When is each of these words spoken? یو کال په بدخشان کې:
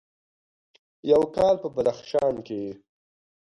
یو 1.11 1.23
کال 1.35 1.55
په 1.63 1.67
بدخشان 1.75 2.35
کې: 2.47 2.61